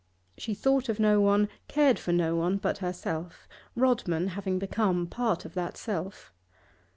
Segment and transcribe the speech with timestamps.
[0.35, 5.45] She thought of no one, cared for no one, but herself, Rodman having become part
[5.45, 6.33] of that self.